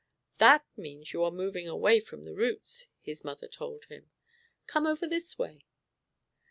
"That 0.39 0.65
means 0.75 1.13
you 1.13 1.21
are 1.23 1.29
moving 1.29 1.67
away 1.67 1.99
from 1.99 2.23
the 2.23 2.33
roots," 2.33 2.87
his 3.01 3.23
mother 3.23 3.47
told 3.47 3.85
him. 3.85 4.09
"Come 4.65 4.87
over 4.87 5.07
this 5.07 5.37
way." 5.37 5.61